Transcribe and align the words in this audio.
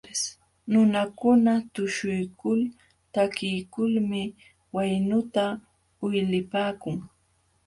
Nunakuna 0.71 1.51
tuśhuykul 1.73 2.59
takiykulmi 3.15 4.23
waynuta 4.75 5.43
uylipaakun. 6.05 6.97